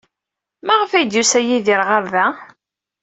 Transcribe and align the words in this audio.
Maɣef 0.65 0.91
ay 0.93 1.05
d-yusa 1.05 1.41
Yidir 1.41 1.81
ɣer 1.89 2.03
da? 2.13 2.25